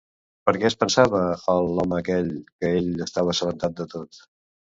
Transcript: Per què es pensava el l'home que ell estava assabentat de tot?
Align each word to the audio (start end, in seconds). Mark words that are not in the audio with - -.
Per 0.49 0.53
què 0.61 0.65
es 0.69 0.75
pensava 0.83 1.19
el 1.53 1.69
l'home 1.79 1.99
que 2.09 2.17
ell 2.71 2.89
estava 3.07 3.35
assabentat 3.35 3.77
de 3.83 3.87
tot? 3.93 4.21